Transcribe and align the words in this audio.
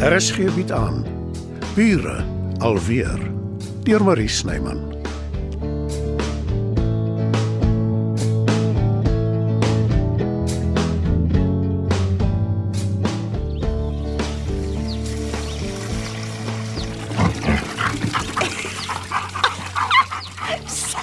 RSG 0.00 0.48
bied 0.54 0.70
aan 0.72 1.04
Bure 1.74 2.24
alweer 2.58 3.20
deur 3.84 4.04
Marie 4.04 4.28
Snyman. 4.28 4.80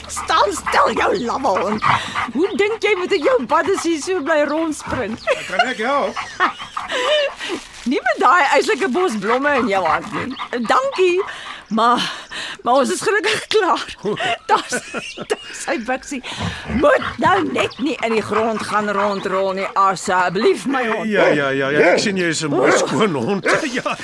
Staan 0.08 0.52
stil 0.52 0.94
jou 0.98 1.20
lammel. 1.22 1.78
Hoe 2.34 2.50
dink 2.58 2.82
jy 2.82 2.98
met 2.98 3.14
jou 3.14 3.46
baddesie 3.46 4.02
so 4.02 4.26
bly 4.26 4.42
rondspring? 4.50 5.20
Kan 5.46 5.68
ek 5.70 5.86
help? 5.86 6.18
Daai 8.28 8.44
eislike 8.58 8.90
bos 8.92 9.14
blomme 9.24 9.54
in 9.62 9.70
jou 9.72 9.84
hand 9.88 10.08
nie. 10.12 10.64
Dankie. 10.68 11.22
Maar 11.68 12.04
maar 12.64 12.74
ons 12.82 12.92
is 12.92 13.02
gelukkig 13.02 13.48
klaar. 13.48 13.96
Daar's 14.50 14.76
daar's 15.32 15.62
hy 15.68 15.76
biksie. 15.88 16.20
Moet 16.82 17.06
nou 17.24 17.36
net 17.52 17.78
nie 17.84 17.96
in 18.04 18.16
die 18.18 18.24
grond 18.24 18.64
gaan 18.68 18.92
rondrol 18.96 19.54
nie 19.56 19.68
asseblief 19.80 20.66
my 20.68 20.84
hond. 20.88 21.10
Ja 21.12 21.28
ja 21.28 21.50
ja, 21.56 21.70
ja 21.72 21.86
ek 21.94 22.04
sien 22.04 22.20
jy 22.20 22.32
is 22.36 22.44
'n 22.44 22.52
mooi 22.52 22.72
skoon 22.76 23.16
hond. 23.16 23.48
Ja. 23.78 23.96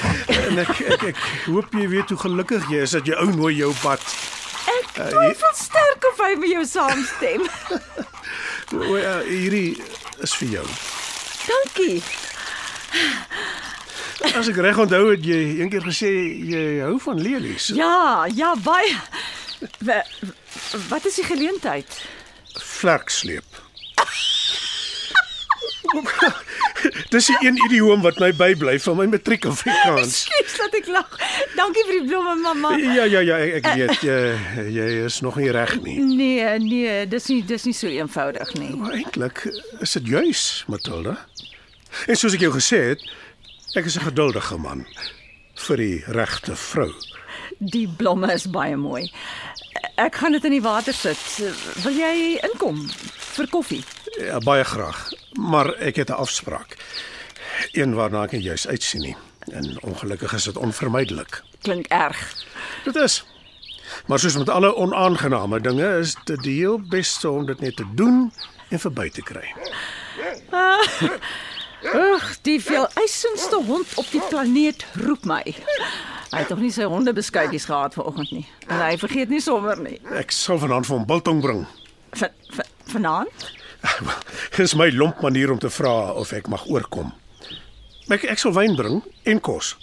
En 0.48 0.60
ek 0.60 0.72
ek 0.96 1.04
ek 1.12 1.22
hoop 1.48 1.76
jy 1.76 1.88
weet 1.92 2.10
hoe 2.16 2.20
gelukkig 2.24 2.68
jy 2.72 2.84
is 2.88 2.96
dat 2.96 3.08
jy 3.08 3.16
ou 3.20 3.30
nooi 3.36 3.56
jou 3.56 3.74
pad. 3.84 4.00
Ek 4.80 4.92
twyfel 5.12 5.56
sterk 5.56 6.08
of 6.12 6.20
hy 6.28 6.36
met 6.40 6.50
jou 6.56 6.66
saamstem. 6.66 7.48
O, 8.74 8.96
uh, 8.98 9.20
hierdie 9.28 9.78
is 10.26 10.34
vir 10.40 10.48
jou. 10.58 10.68
Dankie. 11.46 12.02
As 14.32 14.48
ek 14.48 14.56
reg 14.64 14.78
onthou 14.80 15.10
het 15.12 15.26
jy 15.28 15.40
eendag 15.60 15.84
gesê 15.90 16.10
jy 16.48 16.64
hou 16.86 16.96
van 17.04 17.20
lelies. 17.22 17.68
Ja, 17.76 18.26
ja, 18.34 18.54
baie. 18.64 18.96
Wa- 19.84 20.06
Wat 20.90 21.06
is 21.06 21.16
die 21.20 21.26
geleentheid? 21.28 21.98
Vlerksleep. 22.62 23.62
Dis 27.14 27.28
die 27.30 27.36
een 27.46 27.58
idioom 27.68 28.02
wat 28.02 28.18
my 28.22 28.32
bybly 28.36 28.80
van 28.82 28.98
my 28.98 29.06
matriek 29.12 29.46
Afrikaans. 29.46 30.24
Skus 30.26 30.56
dat 30.58 30.74
ek 30.80 30.88
lag. 30.92 31.10
Dankie 31.58 31.84
vir 31.88 32.00
die 32.00 32.08
blomme, 32.10 32.34
mamma. 32.42 32.72
Ja 32.82 33.06
ja 33.06 33.22
ja, 33.24 33.38
ek, 33.38 33.60
ek 33.62 33.68
weet 33.78 34.06
jy, 34.08 34.18
jy 34.74 34.88
is 35.06 35.20
nog 35.26 35.38
nie 35.40 35.52
reg 35.54 35.76
nie. 35.86 36.00
Nee, 36.02 36.48
nee, 36.64 36.96
dis 37.12 37.30
nie 37.32 37.42
dis 37.48 37.68
nie 37.70 37.76
so 37.78 37.92
eenvoudig 37.92 38.56
nie. 38.60 38.72
Maar 38.80 38.98
eintlik 38.98 39.44
is 39.86 39.94
dit 40.00 40.10
juis, 40.16 40.44
Matilda. 40.72 41.18
En 42.10 42.18
soos 42.18 42.34
ek 42.34 42.48
jou 42.48 42.54
gesê 42.58 42.82
het, 42.94 43.06
ek 43.74 43.86
is 43.86 43.98
'n 43.98 44.06
geduldige 44.06 44.58
man 44.58 44.86
vir 45.56 45.78
die 45.78 46.04
regte 46.08 46.56
vrou. 46.56 46.92
Die 47.60 47.88
blomme 47.88 48.34
is 48.34 48.50
baie 48.50 48.76
mooi. 48.76 49.12
Ek 49.96 50.16
gaan 50.16 50.32
dit 50.32 50.46
in 50.46 50.52
die 50.52 50.62
water 50.62 50.94
sit. 50.94 51.18
Wil 51.84 51.94
jy 51.94 52.40
inkom 52.44 52.90
vir 53.36 53.48
koffie? 53.50 53.84
Ja, 54.20 54.38
baie 54.40 54.64
graag. 54.64 55.10
Maar 55.34 55.74
ek 55.74 55.96
het 55.96 56.10
'n 56.10 56.22
afspraak. 56.22 56.78
Een 57.72 57.94
waarna 57.94 58.24
ek 58.24 58.32
juis 58.32 58.68
uitsien 58.68 59.02
nie. 59.02 59.18
En 59.52 59.82
ongelukkig 59.82 60.34
is 60.34 60.44
dit 60.44 60.58
onvermydelik. 60.58 61.42
Klink 61.62 61.86
erg. 61.88 62.46
Dit 62.84 62.96
is. 62.96 63.24
Maar 64.06 64.20
soos 64.20 64.38
met 64.38 64.50
alle 64.50 64.76
onaangename 64.76 65.62
dinge 65.62 65.98
is 65.98 66.16
dit 66.26 66.44
die 66.44 66.58
heel 66.60 66.80
beste 66.80 67.30
om 67.30 67.46
dit 67.46 67.60
net 67.60 67.76
te 67.76 67.86
doen 67.96 68.34
en 68.70 68.80
verby 68.80 69.10
te 69.10 69.22
kry. 69.22 69.54
Ag, 71.84 72.42
die 72.48 72.60
veel 72.64 72.88
eisendste 73.00 73.60
hond 73.68 73.88
op 74.00 74.08
die 74.12 74.22
planeet 74.30 74.86
roep 75.04 75.26
my. 75.28 75.42
Hy 76.34 76.40
het 76.42 76.48
tog 76.50 76.62
nie 76.64 76.72
sy 76.74 76.88
honde 76.90 77.14
beskuitjies 77.14 77.68
gehad 77.70 77.98
vanoggend 77.98 78.32
nie. 78.32 78.46
En 78.70 78.80
hy 78.80 78.94
vergeet 79.02 79.30
nie 79.30 79.42
sommer 79.44 79.80
nie. 79.82 80.00
Ek 80.16 80.32
sal 80.34 80.62
vanaand 80.62 80.88
vir 80.88 80.98
hom 80.98 81.08
biltong 81.10 81.42
bring. 81.44 81.66
Van 82.18 82.32
van 82.56 82.72
vanaand? 82.94 83.46
Dis 84.58 84.76
my 84.80 84.88
lomp 84.96 85.22
manier 85.26 85.52
om 85.52 85.60
te 85.60 85.70
vra 85.74 86.14
of 86.16 86.32
ek 86.34 86.48
mag 86.52 86.64
oorkom. 86.72 87.12
Ek 88.14 88.26
ek 88.32 88.40
sal 88.42 88.56
wyn 88.56 88.78
bring 88.80 89.02
en 89.30 89.44
kos. 89.44 89.76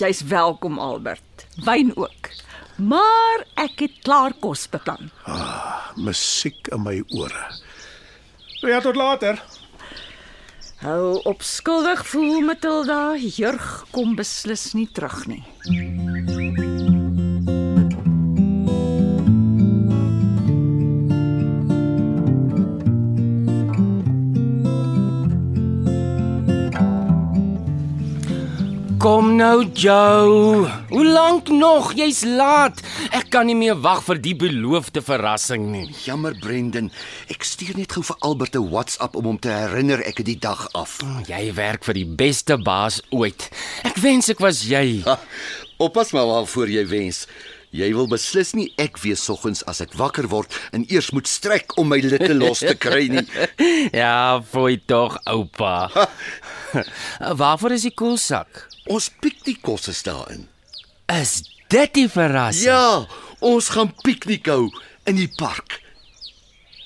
Jy's 0.00 0.24
welkom 0.28 0.78
Albert. 0.82 1.46
Wyn 1.64 1.92
ook. 1.96 2.30
Maar 2.76 3.44
ek 3.64 3.84
het 3.86 4.00
klaar 4.02 4.34
kos 4.42 4.66
beplan. 4.70 5.12
Musiek 5.96 6.68
in 6.74 6.82
my 6.82 6.98
ore. 7.14 7.44
Ja, 8.64 8.80
tot 8.80 8.96
later. 8.96 9.38
Hou 10.84 11.20
op 11.24 11.40
skuldig 11.42 12.02
voel 12.06 12.42
Matilda, 12.44 13.14
jurg 13.16 13.86
kom 13.94 14.12
beslis 14.18 14.74
nie 14.76 14.84
terug 14.92 15.22
nie. 15.30 15.40
Kom 29.04 29.34
nou, 29.36 29.66
Joe. 29.76 30.64
Hoe 30.88 31.06
lank 31.06 31.50
nog? 31.52 31.90
Jy's 31.92 32.22
laat. 32.24 32.78
Ek 33.12 33.26
kan 33.34 33.44
nie 33.44 33.56
meer 33.58 33.76
wag 33.84 34.00
vir 34.06 34.16
die 34.16 34.32
beloofde 34.32 35.02
verrassing 35.04 35.66
nie. 35.74 35.82
Jammer 36.06 36.32
Brendan, 36.40 36.88
ek 37.28 37.44
stuur 37.44 37.76
net 37.76 37.92
gou 37.92 38.00
vir 38.00 38.16
Albert 38.24 38.56
'n 38.56 38.64
WhatsApp 38.72 39.18
om 39.20 39.28
hom 39.28 39.38
te 39.38 39.52
herinner 39.52 40.00
ek 40.08 40.24
het 40.24 40.30
die 40.32 40.40
dag 40.40 40.64
af. 40.72 41.04
Jy 41.28 41.52
werk 41.52 41.84
vir 41.84 42.00
die 42.00 42.08
beste 42.08 42.56
baas 42.56 43.02
ooit. 43.10 43.50
Ek 43.84 44.00
wens 44.00 44.32
ek 44.32 44.40
was 44.40 44.64
jy. 44.64 45.02
Ha, 45.04 45.20
oppas 45.76 46.16
maar 46.16 46.24
waarvoor 46.24 46.72
jy 46.72 46.88
wens. 46.88 47.26
Jy 47.76 47.92
wil 47.92 48.08
beslis 48.08 48.54
nie 48.54 48.72
ek 48.78 48.96
wees 49.04 49.20
soggens 49.20 49.60
as 49.68 49.82
ek 49.84 49.92
wakker 50.00 50.28
word 50.32 50.48
en 50.72 50.86
eers 50.88 51.12
moet 51.12 51.28
strek 51.28 51.76
om 51.76 51.88
my 51.92 52.00
litte 52.00 52.32
los 52.32 52.64
te 52.64 52.72
kry 52.74 53.08
nie. 53.12 53.28
Ja, 53.92 54.40
fooi 54.40 54.80
tog, 54.86 55.20
oupa. 55.26 55.90
Waarvoor 57.40 57.76
is 57.76 57.82
die 57.82 57.92
koelsak? 57.92 58.72
Ons 58.86 59.08
pikniekkosse 59.20 59.94
daarin. 60.04 60.48
Is 61.08 61.42
dit 61.72 61.94
die 61.94 62.08
verrassing? 62.08 62.68
Ja, 62.68 63.06
ons 63.40 63.70
gaan 63.72 63.92
piknik 64.04 64.48
hou 64.52 64.68
in 65.08 65.16
die 65.16 65.30
park. 65.38 65.80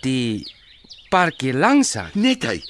Die 0.03 0.47
parkie 1.10 1.54
langs 1.54 1.97
aan. 1.98 2.14
Net 2.14 2.47
hy. 2.47 2.60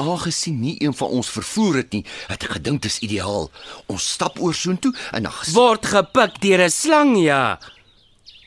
Aangesien 0.00 0.58
nie 0.60 0.74
een 0.80 0.94
van 0.96 1.12
ons 1.20 1.28
vervoer 1.30 1.82
het 1.82 1.92
nie, 1.92 2.02
het 2.30 2.46
ek 2.46 2.56
gedink 2.56 2.82
dit 2.82 2.90
is 2.90 3.02
ideaal. 3.04 3.50
Ons 3.92 4.08
stap 4.16 4.40
oor 4.40 4.56
soontoe 4.56 4.94
en 5.12 5.28
dan 5.28 5.36
Word 5.52 5.86
gepik 5.86 6.40
deur 6.40 6.64
'n 6.64 6.70
slang, 6.70 7.12
ja. 7.20 7.60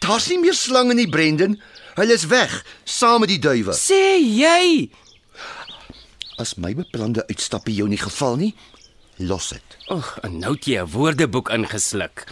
daar's 0.01 0.27
nie 0.29 0.39
meer 0.39 0.53
slange 0.53 0.93
nie, 0.93 1.09
Brendan. 1.09 1.61
Hulle 1.95 2.13
is 2.13 2.25
weg 2.25 2.65
saam 2.83 3.19
met 3.19 3.29
die 3.29 3.39
duwe. 3.39 3.73
Sê 3.73 4.19
jy? 4.19 4.89
As 6.37 6.57
my 6.57 6.73
beplande 6.75 7.23
uitstappe 7.27 7.71
jou 7.71 7.87
nie 7.87 7.97
geval 8.01 8.35
nie, 8.35 8.53
los 9.17 9.49
dit. 9.49 9.77
Ag, 9.87 10.17
en 10.23 10.39
nou 10.39 10.53
het 10.53 10.65
jy 10.65 10.81
'n 10.81 10.91
woordeboek 10.91 11.49
ingesluk. 11.49 12.25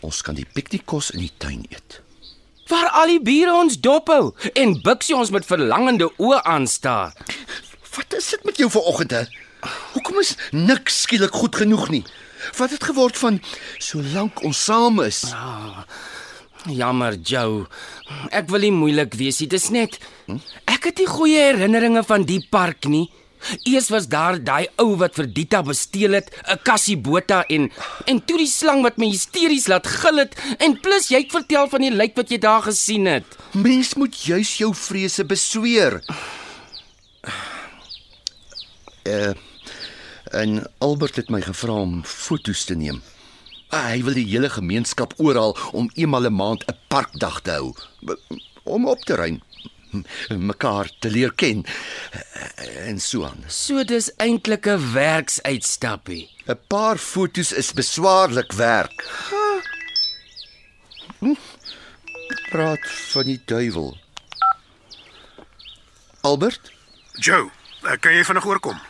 Ons 0.00 0.22
kan 0.22 0.34
die 0.34 0.46
piknikkos 0.46 1.10
in 1.10 1.20
die 1.20 1.32
tuin 1.38 1.66
eet. 1.70 2.00
Waar 2.66 2.88
al 2.88 3.06
die 3.06 3.22
bure 3.22 3.54
ons 3.54 3.80
dophou 3.80 4.34
en 4.54 4.80
Bixie 4.82 5.16
ons 5.16 5.30
met 5.30 5.46
verlangende 5.46 6.10
oë 6.18 6.42
aanstaar. 6.42 7.12
Wat 7.96 8.14
is 8.14 8.30
dit 8.30 8.44
met 8.44 8.56
jou 8.56 8.70
vanoggend 8.70 9.10
hè? 9.10 9.24
Hoekom 9.92 10.18
is 10.20 10.34
niks 10.50 11.02
skielik 11.02 11.34
goed 11.34 11.56
genoeg 11.56 11.88
nie? 11.88 12.04
Wat 12.58 12.70
het 12.70 12.84
geword 12.84 13.18
van 13.18 13.40
solank 13.78 14.42
ons 14.42 14.64
saam 14.64 15.00
is? 15.00 15.24
Jammer, 16.66 17.14
Joe. 17.14 17.66
Ek 18.34 18.50
wil 18.50 18.66
nie 18.66 18.74
moeilik 18.74 19.14
wees 19.14 19.40
nie. 19.40 19.48
Dis 19.50 19.70
net 19.70 19.98
ek 20.66 20.90
het 20.90 20.98
nie 20.98 21.06
goeie 21.10 21.38
herinneringe 21.52 22.02
van 22.06 22.26
die 22.26 22.42
park 22.50 22.90
nie. 22.90 23.06
Eers 23.64 23.88
was 23.88 24.08
daar 24.08 24.38
daai 24.42 24.68
ou 24.82 24.96
wat 25.00 25.14
vir 25.18 25.28
Dita 25.32 25.62
gesteel 25.62 26.18
het, 26.18 26.30
'n 26.48 26.58
kassie 26.62 26.96
bota 26.96 27.44
en 27.48 27.70
en 28.06 28.24
toe 28.24 28.38
die 28.38 28.50
slang 28.50 28.82
wat 28.82 28.98
my 28.98 29.08
hysteries 29.10 29.66
laat 29.68 29.86
gil 29.86 30.18
het 30.18 30.34
en 30.58 30.80
plus 30.80 31.08
jy 31.08 31.22
het 31.22 31.32
vertel 31.32 31.68
van 31.68 31.80
die 31.80 31.90
lijk 31.90 32.16
wat 32.16 32.30
jy 32.30 32.38
daar 32.38 32.62
gesien 32.62 33.06
het. 33.06 33.24
Mens 33.52 33.94
moet 33.94 34.14
juis 34.24 34.56
jou 34.58 34.74
vrese 34.74 35.24
besweer. 35.24 36.02
Uh 39.04 39.34
en 40.32 40.66
Albert 40.78 41.16
het 41.16 41.28
my 41.30 41.40
gevra 41.40 41.72
om 41.72 42.04
foto's 42.04 42.64
te 42.64 42.74
neem. 42.74 43.02
Ah, 43.70 43.86
hy 43.90 44.02
wil 44.02 44.14
die 44.14 44.26
hele 44.26 44.50
gemeenskap 44.50 45.14
oral 45.16 45.56
om 45.72 45.90
eenmal 45.94 46.26
'n 46.26 46.34
maand 46.34 46.64
'n 46.66 46.76
parkdag 46.88 47.40
te 47.40 47.50
hou 47.50 47.74
om 48.66 48.86
op 48.86 49.00
te 49.04 49.14
ruim, 49.14 49.40
mekaar 50.28 50.90
te 51.00 51.10
leer 51.10 51.32
ken 51.34 51.64
en 52.86 53.00
so 53.00 53.24
aan. 53.24 53.44
So 53.48 53.84
dis 53.84 54.10
eintlik 54.16 54.66
'n 54.66 54.92
werksuitstappie. 54.92 56.28
'n 56.46 56.58
Paar 56.68 56.98
foto's 56.98 57.52
is 57.52 57.72
beswaarlik 57.72 58.52
werk. 58.52 58.98
Hm? 61.18 61.34
Praat 62.50 62.84
van 63.12 63.24
die 63.24 63.40
duiwel. 63.44 63.96
Albert, 66.20 66.72
Joe, 67.12 67.50
eh, 67.82 67.96
kan 68.00 68.12
jy 68.12 68.24
vinnig 68.24 68.46
oorkom? 68.46 68.80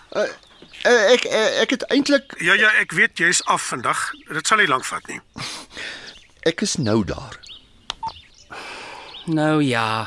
Uh, 0.87 1.13
ek 1.13 1.25
uh, 1.25 1.61
ek 1.61 1.71
het 1.71 1.83
eintlik 1.91 2.35
Ja 2.39 2.55
ja, 2.55 2.71
ek 2.81 2.93
weet 2.93 3.19
jy's 3.19 3.43
af 3.51 3.63
vandag. 3.73 4.13
Dit 4.31 4.47
sal 4.47 4.63
nie 4.63 4.69
lank 4.71 4.85
vat 4.87 5.07
nie. 5.11 5.21
ek 6.51 6.63
is 6.63 6.77
nou 6.77 7.05
daar. 7.05 7.41
Nou 9.27 9.63
ja. 9.65 10.07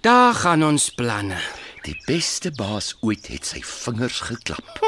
Daar 0.00 0.34
gaan 0.34 0.62
ons 0.64 0.88
planne. 0.94 1.38
Die 1.82 1.96
beste 2.06 2.50
baas 2.52 2.92
ooit 3.00 3.26
het 3.32 3.46
sy 3.48 3.60
vingers 3.64 4.20
geklap. 4.28 4.80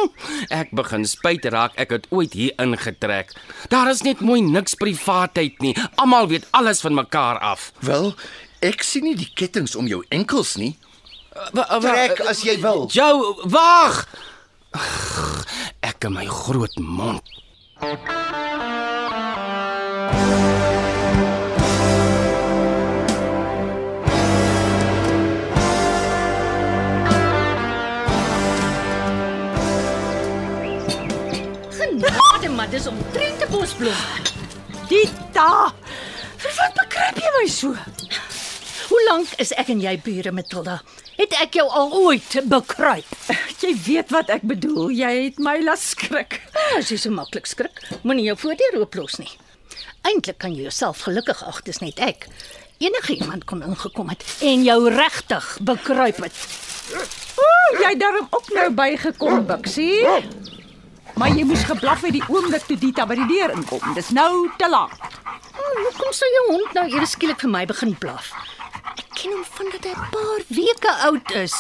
Ek 0.53 0.73
begin 0.77 1.07
spyt 1.09 1.47
raak 1.55 1.77
ek 1.81 1.95
het 1.97 2.07
ooit 2.13 2.35
hier 2.37 2.53
ingetrek. 2.61 3.33
Daar 3.73 3.91
is 3.91 4.03
net 4.07 4.21
mooi 4.21 4.41
niks 4.45 4.75
privaatheid 4.79 5.61
nie. 5.65 5.75
Almal 6.03 6.29
weet 6.29 6.47
alles 6.51 6.83
van 6.85 6.95
mekaar 6.99 7.39
af. 7.39 7.71
Wel, 7.87 8.13
ek 8.61 8.83
sien 8.85 9.07
nie 9.09 9.17
die 9.17 9.31
kettinge 9.35 9.79
om 9.81 9.89
jou 9.89 10.03
enkels 10.11 10.57
nie. 10.61 10.75
Wa- 11.57 11.79
Trek 11.81 12.21
as 12.29 12.43
jy 12.45 12.59
wil. 12.61 12.89
Jou, 12.93 13.35
wag. 13.49 14.05
Ag, 14.77 15.47
Ek 15.81 16.05
in 16.05 16.13
my 16.13 16.27
groot 16.27 16.77
mond. 16.79 17.23
Genade, 17.81 18.21
maar 20.21 20.80
dis 32.71 32.87
omtrent 32.87 33.43
'n 33.43 33.51
bosblom. 33.51 34.03
Dita. 34.89 35.73
Vir 36.37 36.53
wat 36.57 36.75
bekruip 36.75 37.17
jy 37.19 37.31
my 37.37 37.47
so? 37.49 37.75
Hoe 38.89 39.03
lank 39.09 39.29
is 39.39 39.53
ek 39.53 39.69
en 39.69 39.81
jy 39.81 40.01
bure, 40.03 40.33
Matilda? 40.33 40.81
Het 41.17 41.33
ek 41.43 41.55
jou 41.55 41.67
al 41.69 41.93
ooit 41.93 42.49
bekruip? 42.49 43.11
Jy 43.61 43.75
weet 43.87 44.11
wat 44.11 44.31
ek 44.31 44.43
bedoel. 44.43 44.91
Jy 44.91 45.25
het 45.25 45.39
my 45.39 45.59
laat 45.63 45.79
skrik. 45.79 46.41
As 46.79 46.89
jy 46.89 46.97
so 46.97 47.11
maklik 47.11 47.47
skrik, 47.47 47.83
moenie 48.03 48.25
jou 48.25 48.37
voordeur 48.37 48.81
ooplos 48.81 49.19
nie. 49.19 49.31
Eintlik 50.03 50.39
kan 50.39 50.55
jy 50.55 50.63
jouself 50.63 51.03
gelukkig 51.05 51.43
ag, 51.45 51.63
dis 51.63 51.79
net 51.81 51.99
ek. 51.99 52.27
Enige 52.79 53.19
iemand 53.21 53.45
kon 53.45 53.63
ingekom 53.63 54.09
het 54.09 54.25
en 54.41 54.65
jou 54.65 54.89
regtig 54.89 55.59
bekruip 55.61 56.17
het. 56.25 56.33
Ooh, 57.37 57.81
jy 57.83 57.91
het 57.93 58.01
darm 58.01 58.27
ook 58.31 58.49
nou 58.55 58.71
bygekom, 58.71 59.47
Bixie. 59.47 60.07
Maar 61.21 61.35
jy 61.37 61.45
moes 61.45 61.65
geblaf 61.69 62.01
het 62.07 62.15
die 62.17 62.25
oomblik 62.33 62.65
toe 62.69 62.79
Dita 62.81 63.05
by 63.09 63.17
die 63.19 63.27
deur 63.29 63.53
inkom. 63.53 63.83
Dis 63.97 64.09
nou 64.17 64.49
te 64.61 64.69
laat. 64.73 64.95
Hmm, 65.53 65.83
Hoekom 65.85 66.15
sou 66.17 66.29
jou 66.37 66.45
hond 66.55 66.73
nou 66.79 66.87
eers 66.95 67.13
skielik 67.17 67.43
vir 67.45 67.53
my 67.53 67.65
begin 67.69 67.93
blaf? 68.01 68.31
Ek 68.97 69.05
ken 69.19 69.35
hom 69.37 69.45
vandat 69.59 69.85
hy 69.85 69.93
'n 69.93 70.09
paar 70.15 70.41
weke 70.49 70.93
oud 71.09 71.31
is. 71.43 71.57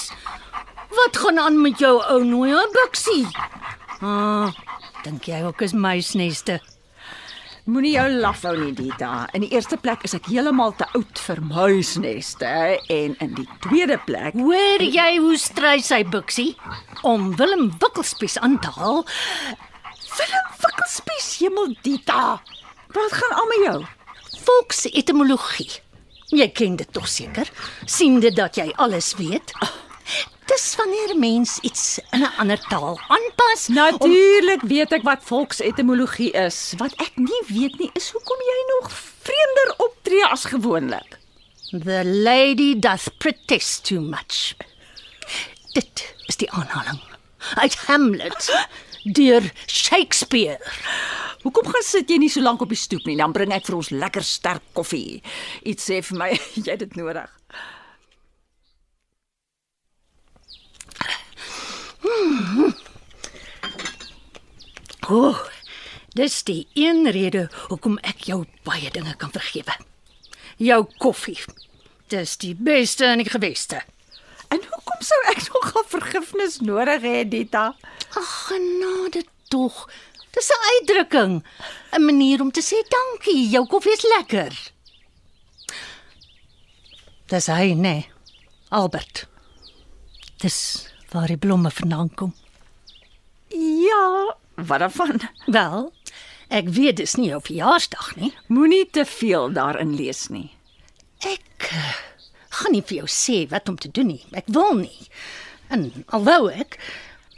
Wat 0.97 1.17
gaan 1.17 1.39
aan 1.39 1.61
met 1.63 1.79
jou 1.79 2.01
ou 2.09 2.25
nooi, 2.25 2.57
Bixie? 2.73 3.27
Ah, 4.01 4.49
dink 5.05 5.25
jy 5.29 5.43
ook 5.45 5.61
is 5.63 5.73
muisneste? 5.73 6.61
Moenie 7.71 7.93
jou 7.95 8.07
laf 8.19 8.41
hou 8.43 8.57
nie, 8.59 8.73
Dita. 8.75 9.29
In 9.37 9.45
die 9.45 9.53
eerste 9.55 9.77
plek 9.79 10.03
is 10.03 10.17
ek 10.17 10.27
heeltemal 10.27 10.73
te 10.75 10.89
oud 10.99 11.21
vir 11.23 11.39
muisneste 11.47 12.49
en 12.91 13.13
in 13.23 13.37
die 13.37 13.45
tweede 13.63 13.95
plek 14.09 14.35
Hoor 14.35 14.83
jy 14.83 15.11
hoe 15.23 15.37
stry 15.39 15.77
sy 15.87 16.01
Bixie 16.11 16.57
om 17.07 17.29
Willem 17.39 17.69
Wikkelspies 17.79 18.41
aan 18.43 18.57
te 18.65 18.73
haal? 18.75 19.05
Willem 20.17 20.49
Wikkelspies, 20.65 21.29
hemel 21.45 21.71
Dita. 21.87 22.41
Wat 22.97 23.15
gaan 23.21 23.37
aan 23.39 23.53
met 23.53 23.63
jou? 23.69 23.79
Volksetimologie. 24.49 25.71
Jy 26.35 26.51
ken 26.51 26.75
dit 26.81 26.91
tog 26.91 27.07
seker? 27.07 27.47
sien 27.87 28.19
dit 28.19 28.35
dat 28.35 28.59
jy 28.59 28.67
alles 28.83 29.13
weet? 29.21 29.55
Dis 30.51 30.75
wanneer 30.77 31.11
'n 31.15 31.19
mens 31.19 31.59
iets 31.69 31.99
in 32.11 32.23
'n 32.23 32.35
ander 32.43 32.61
taal 32.69 33.01
aanpas. 33.09 33.69
Natuurlik 33.69 34.63
weet 34.63 34.93
ek 34.93 35.03
wat 35.03 35.23
volksetimologie 35.23 36.31
is. 36.31 36.75
Wat 36.77 36.93
ek 36.97 37.13
nie 37.15 37.43
weet 37.47 37.79
nie 37.79 37.91
is 37.93 38.11
hoekom 38.11 38.41
jy 38.51 38.59
nog 38.75 38.91
vreemder 39.23 39.75
optree 39.77 40.27
as 40.27 40.45
gewoonlik. 40.45 41.19
The 41.71 42.03
lady 42.05 42.79
doth 42.79 43.19
protest 43.19 43.85
too 43.85 44.01
much. 44.01 44.55
Dit 45.73 46.15
is 46.27 46.37
die 46.37 46.51
aanhaling 46.51 47.01
uit 47.55 47.75
Hamlet 47.75 48.67
deur 49.03 49.53
Shakespeare. 49.67 50.59
Hoekom 51.43 51.67
gaan 51.67 51.83
sit 51.83 52.11
jy 52.11 52.17
nie 52.17 52.29
so 52.29 52.41
lank 52.41 52.61
op 52.61 52.69
die 52.69 52.77
stoep 52.77 53.07
nie? 53.07 53.17
Dan 53.17 53.33
bring 53.33 53.53
ek 53.53 53.67
vir 53.67 53.77
ons 53.77 53.91
lekker 53.91 54.23
sterk 54.23 54.63
koffie. 54.73 55.23
Iets 55.63 55.91
sê 55.91 56.03
vir 56.03 56.19
my 56.19 56.31
jy 56.65 56.71
het 56.71 56.79
dit 56.79 56.97
nodig. 56.97 57.40
O, 65.11 65.17
oh, 65.29 65.39
dis 66.15 66.43
die 66.47 66.69
een 66.79 67.11
rede 67.11 67.49
hoekom 67.69 67.97
ek 68.07 68.29
jou 68.31 68.45
baie 68.63 68.91
dinge 68.95 69.15
kan 69.19 69.33
vergewe. 69.35 69.75
Jou 70.57 70.85
koffie. 71.03 71.39
Dis 72.11 72.37
die 72.43 72.55
beste 72.55 73.09
in 73.11 73.23
die 73.23 73.31
geweste. 73.31 73.81
En 74.51 74.63
hoekom 74.63 75.03
sou 75.03 75.19
ek 75.33 75.43
nog 75.49 75.73
al 75.81 75.87
vergifnis 75.89 76.61
nodig 76.63 77.03
hê, 77.03 77.25
Dita? 77.27 77.73
Ag, 78.19 78.31
genade 78.51 79.25
tog. 79.51 79.89
Dis 80.31 80.51
'n 80.51 80.67
uitdrukking, 80.73 81.43
'n 81.93 82.05
manier 82.05 82.41
om 82.41 82.53
te 82.53 82.63
sê 82.63 82.79
dankie. 82.89 83.49
Jou 83.51 83.67
koffie 83.67 83.93
is 83.93 84.07
lekker. 84.19 84.73
Dis 87.27 87.47
hy, 87.47 87.73
nee. 87.73 88.11
Albert. 88.69 89.27
Dis 90.39 90.90
waar 91.13 91.27
die 91.27 91.37
blomme 91.37 91.71
vandaan 91.71 92.15
kom. 92.15 92.35
Ja, 93.87 94.37
wat 94.55 94.79
daarvan? 94.79 95.21
Wel, 95.47 95.93
ek 96.49 96.69
weet 96.69 96.97
dis 96.97 97.17
nie 97.19 97.31
jou 97.31 97.41
verjaarsdag 97.43 98.15
nie. 98.17 98.33
Moenie 98.47 98.87
te 98.91 99.05
veel 99.05 99.51
daarin 99.53 99.95
lees 99.99 100.29
nie. 100.31 100.51
Ek 101.27 101.71
uh, 101.75 101.95
gaan 102.61 102.75
nie 102.77 102.85
vir 102.87 103.03
jou 103.03 103.09
sê 103.11 103.43
wat 103.51 103.69
om 103.69 103.79
te 103.79 103.91
doen 103.91 104.13
nie. 104.15 104.23
Ek 104.33 104.49
wil 104.55 104.75
nie. 104.85 105.09
En 105.71 105.91
alhoewel 106.07 106.51
ek 106.65 106.79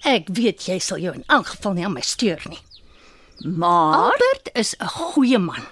ek 0.08 0.32
weet 0.34 0.66
jy 0.66 0.78
sal 0.82 0.98
jou 0.98 1.12
in 1.14 1.24
elk 1.30 1.52
geval 1.54 1.76
nie 1.76 1.84
aan 1.86 1.96
my 1.96 2.04
steur 2.04 2.42
nie. 2.50 2.60
Maar 3.42 4.12
Albert 4.12 4.50
is 4.54 4.74
'n 4.78 4.88
goeie 4.88 5.38
man. 5.38 5.64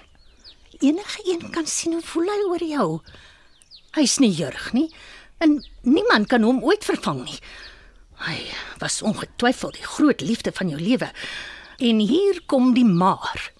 Enige 0.79 1.21
een 1.25 1.49
kan 1.51 1.65
sien 1.65 1.93
hoe 1.93 2.01
voel 2.01 2.27
hy 2.27 2.41
oor 2.49 2.63
jou. 2.63 2.99
Hy's 3.91 4.17
nie 4.19 4.31
jurg 4.31 4.73
nie 4.73 4.89
en 5.37 5.63
niemand 5.81 6.27
kan 6.27 6.43
hom 6.43 6.63
ooit 6.63 6.85
vervang 6.85 7.23
nie. 7.23 7.39
Hy 8.21 8.37
was 8.81 9.01
ongetwyfeld 9.01 9.79
die 9.79 9.87
groot 9.87 10.21
liefde 10.21 10.51
van 10.53 10.69
jou 10.69 10.81
lewe. 10.81 11.09
En 11.81 11.99
hier 11.99 12.41
kom 12.45 12.73
die 12.73 12.85
maar. 12.85 13.51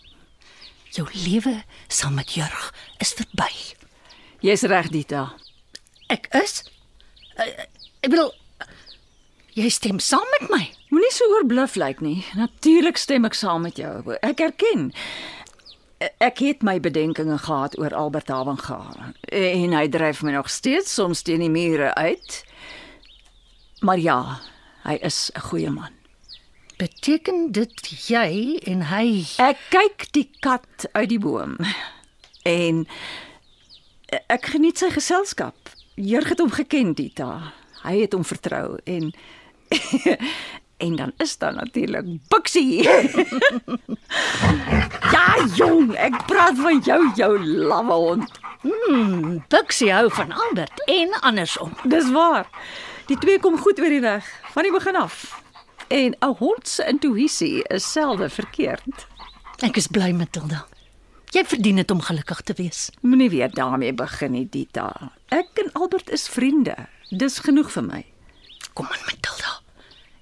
Jou 0.92 1.08
lewe 1.14 1.64
saam 1.88 2.14
met 2.20 2.34
Jurg 2.34 2.74
is 2.98 3.14
verby. 3.14 3.52
jy's 4.42 4.62
reg, 4.62 4.90
Dita. 4.90 5.32
Ek 6.10 6.28
is 6.36 6.64
uh, 7.38 7.46
ek 8.02 8.10
bedoel 8.10 8.32
jy 9.56 9.70
stem 9.70 10.00
saam 10.00 10.28
met 10.40 10.50
my. 10.52 10.62
Moenie 10.92 11.14
so 11.16 11.28
oorbluf 11.38 11.78
lyk 11.80 12.02
nie. 12.04 12.22
Natuurlik 12.36 13.00
stem 13.00 13.26
ek 13.28 13.38
saam 13.38 13.66
met 13.68 13.80
jou. 13.80 13.94
Ek 14.22 14.44
erken. 14.44 14.90
Ek 16.24 16.42
het 16.42 16.64
my 16.66 16.80
bedenkinge 16.82 17.38
gehad 17.46 17.78
oor 17.80 17.94
Albert 17.94 18.32
Havenga 18.34 18.80
en 19.30 19.76
hy 19.78 19.84
dryf 19.94 20.24
my 20.26 20.34
nog 20.34 20.50
steeds 20.50 20.94
soms 20.98 21.22
teen 21.22 21.44
die 21.46 21.52
mure 21.52 21.94
uit. 21.96 22.42
Maar 23.86 24.02
ja, 24.02 24.20
hy 24.84 24.98
is 25.02 25.32
'n 25.36 25.42
goeie 25.42 25.70
man. 25.70 25.94
Beteken 26.78 27.52
dit 27.52 28.08
jy 28.08 28.60
en 28.66 28.82
hy 28.90 29.26
Ek 29.38 29.58
kyk 29.70 30.08
die 30.12 30.30
kat 30.40 30.86
uit 30.92 31.10
die 31.10 31.20
boom. 31.20 31.58
En 32.44 32.88
ek 34.28 34.46
geniet 34.46 34.78
sy 34.78 34.90
geselskap. 34.90 35.56
Jurg 35.96 36.30
het 36.30 36.40
hom 36.40 36.52
geken, 36.52 36.94
Dita. 36.94 37.54
Hy 37.84 38.02
het 38.02 38.14
hom 38.14 38.26
vertrou 38.26 38.80
en 38.86 39.12
en 40.86 40.96
dan 40.96 41.12
is 41.18 41.38
daar 41.38 41.54
natuurlik 41.54 42.06
Bixie. 42.28 42.84
ja, 45.14 45.28
jong, 45.56 45.94
ek 45.96 46.26
praat 46.26 46.58
van 46.58 46.82
jou, 46.82 47.02
jou 47.16 47.34
lawwe 47.46 47.94
hond. 47.94 48.40
Bixie 49.50 49.92
hou 49.94 50.10
van 50.10 50.32
Albert 50.32 50.84
en 50.90 51.14
andersom. 51.22 51.78
Dis 51.84 52.10
waar. 52.12 52.50
Die 53.12 53.20
twee 53.20 53.42
kom 53.44 53.58
goed 53.60 53.80
oor 53.84 53.92
die 53.92 54.00
weg 54.00 54.28
van 54.54 54.64
die 54.64 54.72
begin 54.72 54.96
af. 54.96 55.16
En 55.92 56.16
'n 56.16 56.36
hond 56.40 56.68
se 56.68 56.84
intuïsie 56.88 57.64
is 57.68 57.92
selde 57.92 58.30
verkeerd. 58.30 59.08
Ek 59.60 59.76
is 59.76 59.88
bly 59.88 60.12
Matilda. 60.12 60.66
Jy 61.32 61.44
verdien 61.46 61.76
dit 61.76 61.92
om 61.92 62.02
gelukkig 62.02 62.42
te 62.42 62.54
wees. 62.56 62.90
Moenie 63.02 63.30
weer 63.30 63.52
daarmee 63.52 63.94
begin 63.94 64.32
nie, 64.32 64.48
Dita. 64.50 65.12
Ek 65.28 65.48
en 65.54 65.72
Albert 65.74 66.10
is 66.10 66.28
vriende. 66.28 66.76
Dis 67.10 67.40
genoeg 67.40 67.72
vir 67.72 67.84
my. 67.84 68.06
Kom 68.74 68.86
aan 68.86 69.04
Matilda. 69.06 69.60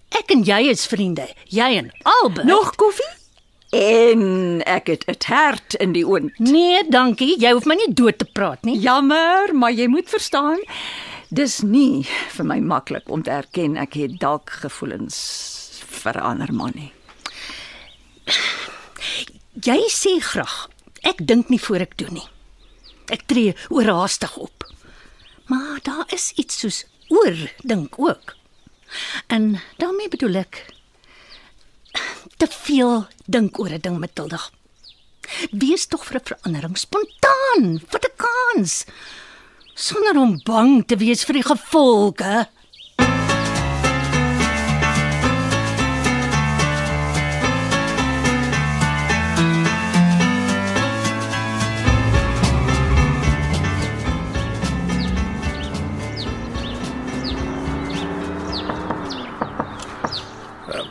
Ek 0.09 0.31
en 0.31 0.43
jy 0.43 0.69
is 0.69 0.87
vriende. 0.87 1.29
Jy 1.45 1.77
en 1.77 1.91
Albert. 2.01 2.47
Nog 2.47 2.75
koffie? 2.75 3.13
En 3.69 4.61
ek 4.65 4.87
het 4.87 5.05
'n 5.07 5.33
hart 5.33 5.73
in 5.73 5.91
die 5.91 6.07
oond. 6.07 6.39
Nee, 6.39 6.89
dankie. 6.89 7.39
Jy 7.39 7.51
hoef 7.51 7.65
my 7.65 7.75
nie 7.75 7.93
dood 7.93 8.17
te 8.17 8.25
praat 8.25 8.63
nie. 8.63 8.79
Jammer, 8.79 9.55
maar 9.55 9.71
jy 9.71 9.87
moet 9.87 10.09
verstaan, 10.09 10.57
dis 11.29 11.59
nie 11.61 12.07
vir 12.33 12.45
my 12.45 12.57
maklik 12.59 13.09
om 13.09 13.21
te 13.23 13.31
erken 13.31 13.77
ek 13.77 13.97
het 14.01 14.17
dalk 14.21 14.49
gevoelens 14.63 15.17
vir 16.01 16.17
'n 16.17 16.25
ander 16.31 16.53
man 16.53 16.73
nie. 16.75 16.93
Jy 19.53 19.79
sê 19.89 20.19
graag, 20.21 20.69
ek 21.03 21.27
dink 21.27 21.49
nie 21.49 21.59
voor 21.59 21.81
ek 21.81 21.97
doen 21.97 22.13
nie. 22.13 22.29
Ek 23.09 23.25
tree 23.25 23.55
oorhaastig 23.69 24.37
op. 24.37 24.65
Maar 25.45 25.79
daar 25.83 26.05
is 26.13 26.31
iets 26.35 26.59
soos 26.59 26.85
oor 27.07 27.37
dink 27.63 27.99
ook. 27.99 28.35
En 29.27 29.61
daarmee 29.77 30.09
bedoel 30.09 30.35
ek 30.35 30.65
te 32.37 32.47
veel 32.47 33.07
dink 33.25 33.59
oor 33.59 33.69
'n 33.69 33.81
ding 33.81 33.99
Matilda. 33.99 34.39
Wees 35.51 35.85
tog 35.85 36.05
vir 36.05 36.15
'n 36.19 36.25
verandering 36.25 36.77
spontaan, 36.77 37.81
vat 37.87 38.05
'n 38.05 38.15
kans 38.17 38.85
sonder 39.79 40.17
om 40.19 40.39
bang 40.43 40.83
te 40.85 40.97
wees 40.99 41.23
vir 41.23 41.39
die 41.39 41.45
gevolge. 41.47 42.47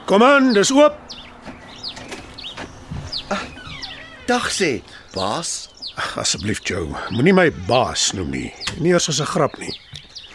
Kom 0.09 0.23
aan, 0.25 0.55
dis 0.57 0.71
oop. 0.73 0.97
Dag 4.29 4.49
sê, 4.53 4.79
baas. 5.13 5.69
Asseblief 5.99 6.61
Joe, 6.63 6.95
moenie 7.11 7.35
my 7.35 7.49
baas 7.67 8.13
noem 8.15 8.31
nie. 8.31 8.49
Nie 8.79 8.93
eers 8.95 9.09
as 9.09 9.21
'n 9.21 9.27
grap 9.27 9.59
nie. 9.59 9.75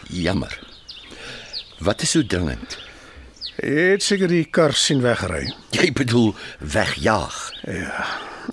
Jammer. 0.08 0.52
Wat 1.78 2.02
is 2.02 2.10
so 2.10 2.22
dringend? 2.22 2.78
Het 3.56 4.02
seker 4.02 4.28
die 4.28 4.44
kar 4.44 4.72
sien 4.72 5.00
wegry. 5.00 5.54
Jy 5.70 5.92
bedoel 5.92 6.34
wegjaag. 6.58 7.52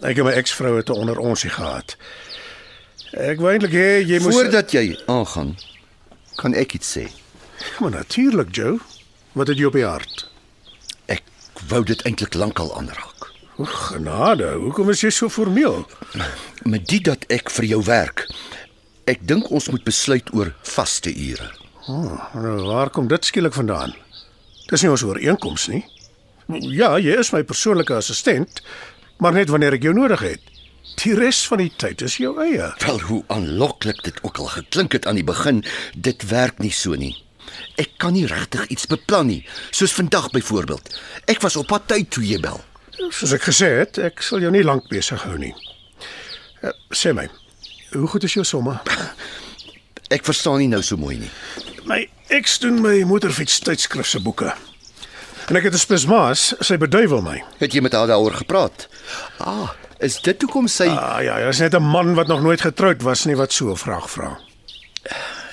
Ek 0.01 0.18
en 0.18 0.25
my 0.25 0.32
eksvrou 0.32 0.77
het 0.77 0.89
'n 0.89 0.94
onder 0.94 1.18
onsie 1.18 1.50
gehad. 1.50 1.96
Ek 3.12 3.39
wou 3.39 3.51
eintlik 3.51 3.74
hê 3.74 4.08
jy 4.08 4.20
moes 4.20 4.34
Voordat 4.36 4.72
jy 4.72 4.98
aangaan, 5.06 5.58
kan 6.36 6.53
ek 6.53 6.74
iets 6.74 6.98
sê. 6.98 7.12
Maar 7.80 7.91
natuurlik, 7.91 8.56
Joe. 8.56 8.80
Wat 9.32 9.48
het 9.48 9.58
jy 9.58 9.65
op 9.65 9.74
die 9.74 9.86
hart? 9.86 10.30
Ek 11.06 11.24
wou 11.68 11.84
dit 11.84 12.01
eintlik 12.01 12.34
lankal 12.34 12.77
aanraak. 12.77 13.11
O, 13.62 13.65
genade, 13.70 14.48
hoekom 14.58 14.89
is 14.89 15.03
jy 15.03 15.12
so 15.13 15.30
formeel? 15.30 15.84
Met 16.65 16.88
dit 16.89 17.03
dat 17.06 17.27
ek 17.30 17.51
vir 17.53 17.68
jou 17.70 17.82
werk. 17.86 18.24
Ek 19.12 19.22
dink 19.30 19.51
ons 19.53 19.68
moet 19.70 19.84
besluit 19.86 20.32
oor 20.34 20.50
vaste 20.65 21.12
ure. 21.13 21.46
Oh, 21.86 22.15
nou 22.34 22.56
waar 22.65 22.89
kom 22.89 23.10
dit 23.12 23.27
skielik 23.27 23.53
vandaan? 23.53 23.94
Dis 24.72 24.82
nie 24.82 24.89
ons 24.89 25.03
ooreenkoms 25.06 25.68
nie. 25.70 25.84
Ja, 26.74 26.96
jy 26.98 27.20
is 27.22 27.30
my 27.36 27.44
persoonlike 27.46 27.94
assistent, 28.00 28.63
maar 29.22 29.38
net 29.38 29.53
wanneer 29.53 29.77
ek 29.77 29.86
jou 29.86 29.94
nodig 29.94 30.25
het. 30.25 30.50
Die 31.03 31.13
res 31.18 31.44
van 31.51 31.62
die 31.62 31.70
tyd 31.84 32.01
is 32.08 32.18
jou 32.18 32.34
eie. 32.41 32.72
Wel 32.82 33.00
hoe 33.12 33.22
aanloklik 33.30 34.01
dit 34.08 34.18
ook 34.25 34.41
al 34.41 34.50
geklink 34.56 34.98
het 34.98 35.06
aan 35.06 35.22
die 35.22 35.27
begin, 35.27 35.62
dit 35.94 36.25
werk 36.34 36.58
nie 36.65 36.74
so 36.74 36.98
nie. 36.98 37.13
Ek 37.77 37.94
kan 38.01 38.18
nie 38.18 38.25
regtig 38.25 38.65
iets 38.74 38.89
beplan 38.89 39.30
nie, 39.30 39.41
soos 39.70 39.94
vandag 39.94 40.32
byvoorbeeld. 40.34 40.94
Ek 41.30 41.46
was 41.46 41.62
op 41.62 41.70
pad 41.70 41.91
tyd 41.94 42.10
toe 42.10 42.25
jy 42.25 42.41
bel. 42.41 42.58
Soos 43.10 43.34
ek 43.34 43.41
gesê 43.50 43.70
het, 43.79 43.98
ek 43.98 44.22
sal 44.22 44.39
jou 44.43 44.51
nie 44.51 44.63
lank 44.63 44.89
besig 44.89 45.22
hou 45.25 45.38
nie. 45.38 45.53
Uh, 46.62 46.72
sê 46.93 47.13
my, 47.13 47.27
hoe 47.96 48.08
goed 48.08 48.24
is 48.24 48.36
jou 48.38 48.46
somme? 48.46 48.77
Ek 50.15 50.25
verstaan 50.27 50.60
nie 50.60 50.67
nou 50.67 50.81
so 50.84 51.00
mooi 51.00 51.15
nie. 51.17 51.29
My 51.88 52.03
eks 52.36 52.60
doen 52.60 52.81
my 52.84 52.98
motorfiets 53.08 53.62
tydskrif 53.63 54.10
se 54.12 54.20
boeke. 54.20 54.51
En 55.48 55.55
ek 55.55 55.70
het 55.70 55.74
'n 55.74 55.79
spesmaas, 55.79 56.53
sy 56.60 56.77
beduiwel 56.77 57.22
my. 57.24 57.43
Het 57.60 57.74
jy 57.74 57.81
met 57.81 57.93
haar 57.96 58.08
daaroor 58.08 58.36
gepraat? 58.43 58.88
Ah, 59.39 59.72
is 60.00 60.20
dit 60.22 60.41
hoekom 60.41 60.67
sy 60.67 60.88
Ah 60.88 61.24
ja, 61.24 61.39
jy's 61.39 61.60
net 61.60 61.74
'n 61.75 61.84
man 61.84 62.13
wat 62.15 62.27
nog 62.27 62.41
nooit 62.41 62.62
getroud 62.62 63.01
was 63.01 63.25
nie 63.25 63.36
wat 63.36 63.53
so 63.53 63.72
'n 63.72 63.77
vraag 63.77 64.10
vra. 64.10 64.39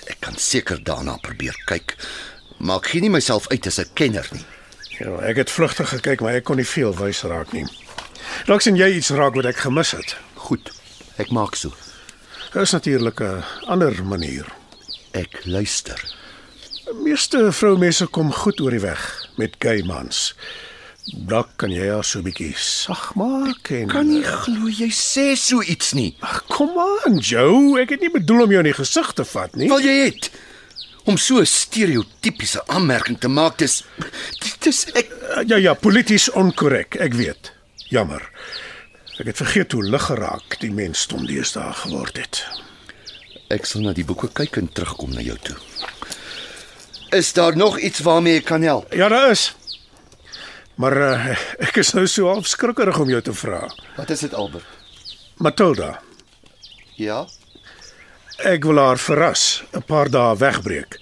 Ek 0.06 0.20
kan 0.20 0.36
seker 0.36 0.82
daarna 0.84 1.16
probeer 1.16 1.54
kyk, 1.66 1.96
maar 2.58 2.76
ek 2.76 2.86
gee 2.86 3.00
nie 3.00 3.10
myself 3.10 3.48
uit 3.48 3.66
as 3.66 3.78
'n 3.78 3.90
kenner 3.94 4.28
nie. 4.32 4.44
Ja, 4.98 5.14
ek 5.22 5.36
het 5.44 5.50
vlugtig 5.50 5.88
gekyk, 5.88 6.20
maar 6.20 6.34
ek 6.34 6.48
kon 6.48 6.58
nie 6.58 6.66
veel 6.66 6.94
wys 6.98 7.22
raak 7.22 7.52
nie. 7.54 7.66
Dalk 8.48 8.64
sien 8.64 8.78
jy 8.78 8.90
iets 8.98 9.12
raak 9.14 9.36
wat 9.38 9.46
ek 9.46 9.60
gemis 9.62 9.92
het. 9.94 10.16
Goed, 10.48 10.72
ek 11.22 11.30
maak 11.34 11.54
so. 11.58 11.70
Dit 12.52 12.62
is 12.62 12.72
natuurlik 12.74 13.20
'n 13.20 13.44
ander 13.66 13.94
manier. 14.04 14.46
Ek 15.12 15.40
luister. 15.44 15.98
Meeste 17.04 17.52
vroumense 17.52 18.06
kom 18.06 18.32
goed 18.32 18.60
oor 18.60 18.70
die 18.70 18.80
weg 18.80 19.28
met 19.36 19.54
gay 19.58 19.82
mans. 19.82 20.34
Dalk 21.28 21.48
kan 21.56 21.70
jy 21.70 21.88
haar 21.88 22.04
so 22.04 22.18
'n 22.18 22.24
bietjie 22.24 22.54
sag 22.56 23.14
maak 23.14 23.70
en 23.70 23.88
Kan 23.88 24.08
nie 24.08 24.22
glo 24.22 24.68
jy 24.68 24.90
sê 24.90 25.36
so 25.36 25.62
iets 25.62 25.92
nie. 25.92 26.16
Ag, 26.20 26.44
kom 26.48 26.70
aan, 26.78 27.18
Joe, 27.18 27.80
ek 27.80 27.90
het 27.90 28.00
nie 28.00 28.10
bedoel 28.10 28.42
om 28.42 28.50
jou 28.50 28.58
in 28.58 28.72
die 28.72 28.82
gesig 28.84 29.12
te 29.12 29.24
vat 29.24 29.54
nie. 29.56 29.68
Wel 29.68 29.80
jy 29.80 30.04
het 30.04 30.30
om 31.08 31.16
so 31.16 31.40
'n 31.40 31.46
stereotypiese 31.46 32.66
aanmerking 32.66 33.18
te 33.18 33.28
maak, 33.28 33.58
dis 33.58 33.84
is 34.66 34.86
ek 34.94 35.10
Ja 35.46 35.56
ja, 35.56 35.74
polities 35.74 36.30
onkorrek, 36.30 36.96
ek 36.96 37.12
weet. 37.14 37.52
Jammer. 37.90 38.22
Ek 39.20 39.26
het 39.26 39.36
vergeet 39.36 39.72
hoe 39.72 39.82
lig 39.84 40.02
geraak 40.02 40.56
die 40.60 40.70
mensdom 40.70 41.26
deesdae 41.26 41.72
geword 41.72 42.16
het. 42.16 42.44
ek 43.50 43.64
sal 43.66 43.80
na 43.80 43.92
die 43.96 44.04
boeke 44.04 44.28
kyk 44.28 44.56
en 44.56 44.68
terugkom 44.68 45.14
na 45.14 45.20
jou 45.20 45.36
toe. 45.42 45.56
Is 47.16 47.32
daar 47.32 47.56
nog 47.56 47.78
iets 47.80 48.00
waarmee 48.04 48.36
ek 48.36 48.44
kan 48.44 48.62
help? 48.62 48.92
Ja, 48.92 49.08
daar 49.08 49.30
is. 49.30 49.54
Maar 50.76 50.96
uh, 50.96 51.36
ek 51.58 51.76
is 51.80 51.92
nou 51.96 52.06
so 52.06 52.28
half 52.28 52.46
skrikkerig 52.46 52.98
om 53.00 53.08
jou 53.08 53.20
te 53.22 53.32
vra. 53.32 53.62
Wat 53.96 54.10
is 54.10 54.20
dit 54.20 54.34
Albert? 54.34 54.66
Matilda, 55.38 56.00
Ja. 56.96 57.26
ek 58.44 58.64
wil 58.64 58.76
haar 58.78 58.98
verras, 58.98 59.62
'n 59.72 59.82
paar 59.82 60.10
dae 60.10 60.36
wegbreek. 60.36 60.98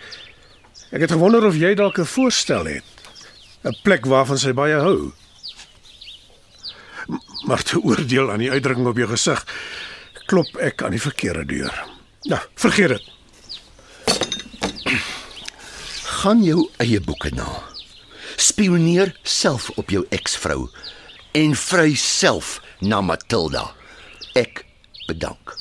Ek 0.93 1.01
het 1.01 1.11
gewonder 1.11 1.45
of 1.45 1.55
jy 1.57 1.75
dalk 1.75 1.99
'n 1.99 2.05
voorstel 2.07 2.65
het. 2.65 2.85
'n 3.67 3.77
Plek 3.83 4.07
waarvan 4.07 4.39
sy 4.39 4.53
baie 4.55 4.79
hou. 4.79 5.13
Maar 7.47 7.63
te 7.63 7.81
oordeel 7.83 8.31
aan 8.31 8.43
die 8.43 8.51
uitdrukking 8.51 8.87
op 8.87 8.99
jou 8.99 9.09
gesig, 9.11 9.43
klop 10.27 10.57
ek 10.63 10.83
aan 10.83 10.95
die 10.95 11.03
verkeerde 11.03 11.45
deur. 11.47 11.75
Ja, 12.27 12.43
vergeet 12.55 12.89
dit. 12.89 13.05
Gaan 16.23 16.43
jou 16.43 16.69
eie 16.83 17.01
boeke 17.01 17.31
na. 17.35 17.47
Spioneer 18.37 19.15
self 19.23 19.71
op 19.77 19.91
jou 19.91 20.05
eksvrou 20.11 20.69
en 21.33 21.55
vry 21.55 21.95
self 21.95 22.61
na 22.81 23.01
Matilda. 23.01 23.71
Ek 24.35 24.65
bedank. 25.07 25.55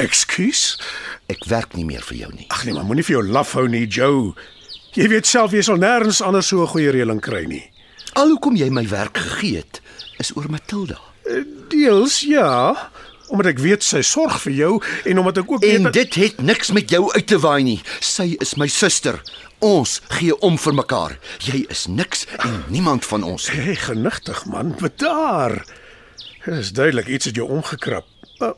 Ekskuus? 0.00 0.80
Ek 1.28 1.44
werk 1.48 1.76
nie 1.76 1.84
meer 1.84 2.04
vir 2.04 2.16
jou 2.24 2.32
nie. 2.34 2.48
Ag 2.48 2.64
nee, 2.64 2.74
maar 2.74 2.88
moenie 2.88 3.04
vir 3.04 3.18
jou 3.18 3.26
laf 3.28 3.52
hou 3.58 3.68
nie, 3.68 3.86
Joe. 3.86 4.32
Jy 4.98 5.06
weet 5.08 5.26
self 5.26 5.52
jy 5.54 5.62
sal 5.62 5.78
nêrens 5.78 6.18
anders 6.24 6.48
so 6.50 6.62
'n 6.62 6.66
goeie 6.66 6.90
reëling 6.90 7.20
kry 7.20 7.44
nie. 7.46 7.70
Al 8.18 8.28
hoekom 8.28 8.56
jy 8.56 8.70
my 8.70 8.88
werk 8.88 9.16
gegee 9.18 9.56
het, 9.56 9.80
is 10.18 10.32
oor 10.36 10.50
Matilda. 10.50 10.98
Deels 11.68 12.20
ja, 12.20 12.90
omdat 13.28 13.46
ek 13.46 13.58
weet 13.58 13.82
sy 13.86 14.00
sorg 14.02 14.40
vir 14.42 14.52
jou 14.52 14.82
en 15.04 15.18
omdat 15.18 15.38
ek 15.38 15.50
ook 15.50 15.62
En 15.64 15.82
weet 15.82 15.92
dit 15.92 16.14
het 16.14 16.40
niks 16.42 16.72
met 16.72 16.90
jou 16.90 17.12
uit 17.12 17.26
te 17.26 17.38
waai 17.38 17.62
nie. 17.62 17.80
Sy 18.00 18.36
is 18.40 18.56
my 18.56 18.66
suster. 18.66 19.20
Ons 19.60 20.00
gee 20.08 20.34
om 20.40 20.58
vir 20.58 20.74
mekaar. 20.74 21.18
Jy 21.38 21.66
is 21.68 21.86
niks 21.86 22.26
en 22.38 22.64
niemand 22.68 23.04
van 23.04 23.22
ons. 23.22 23.48
nie. 23.52 23.60
Hey, 23.60 23.76
genigtig 23.76 24.44
man, 24.46 24.74
bedaar. 24.80 25.64
Dit 26.44 26.54
is 26.54 26.72
duidelik 26.72 27.06
iets 27.06 27.24
het 27.24 27.36
jou 27.36 27.48
omgekrap. 27.48 28.06
Maar 28.38 28.54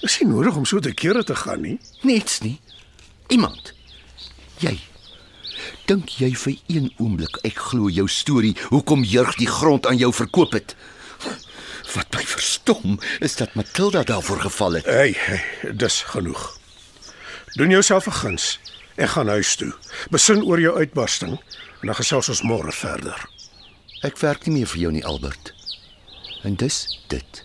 is 0.00 0.18
nie 0.20 0.30
nodig 0.30 0.56
om 0.56 0.64
so 0.64 0.80
te 0.80 0.94
kere 0.94 1.24
te 1.24 1.34
gaan 1.34 1.60
nie. 1.60 1.78
Niets 2.02 2.40
nie. 2.40 2.60
Iemand. 3.28 3.74
Jy. 4.58 4.78
Dink 5.84 6.14
jy 6.16 6.30
vir 6.32 6.54
een 6.72 6.86
oomblik 6.96 7.36
ek 7.44 7.58
glo 7.60 7.90
jou 7.92 8.06
storie 8.08 8.54
hoekom 8.70 9.02
Jurg 9.04 9.36
die 9.36 9.48
grond 9.50 9.84
aan 9.86 9.98
jou 10.00 10.08
verkoop 10.16 10.54
het? 10.56 10.72
Wat 11.92 12.16
my 12.16 12.24
verstom 12.24 12.96
is 13.20 13.36
dat 13.36 13.52
Matilda 13.54 14.02
daarvoor 14.02 14.40
geval 14.46 14.80
het. 14.80 14.88
Hey, 14.88 15.12
hey, 15.26 15.72
dis 15.76 16.00
genoeg. 16.08 16.56
Doen 17.60 17.70
jouself 17.70 18.06
'n 18.06 18.16
guns 18.16 18.58
en 18.96 19.08
gaan 19.08 19.28
huis 19.28 19.56
toe. 19.56 19.74
Besin 20.10 20.44
oor 20.44 20.60
jou 20.60 20.76
uitbarsting 20.76 21.32
en 21.80 21.86
dan 21.86 21.94
gesels 21.94 22.28
ons 22.28 22.42
môre 22.42 22.72
verder. 22.72 23.28
Ek 24.00 24.18
werk 24.18 24.46
nie 24.46 24.56
meer 24.56 24.66
vir 24.66 24.80
jou 24.80 24.92
nie, 24.92 25.04
Albert. 25.04 25.54
En 26.42 26.54
dis 26.54 27.00
dit. 27.08 27.44